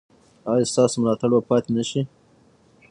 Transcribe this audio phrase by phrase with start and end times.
[0.51, 2.01] ایا ستاسو ملاتړ به پاتې نه شي؟